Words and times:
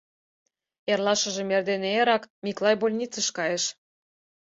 Эрлашыжым 0.91 1.47
эрдене 1.55 1.89
эрак 1.99 2.23
Миклай 2.43 2.75
больницыш 2.81 3.27
кайыш. 3.37 3.63